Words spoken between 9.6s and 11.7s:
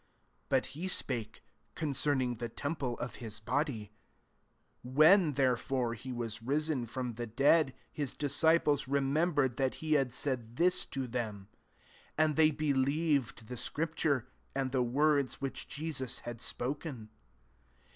he had said this £to them]: